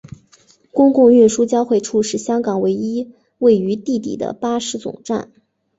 [0.71, 5.31] 公共运输交汇处是香港唯一位于地底的巴士总站。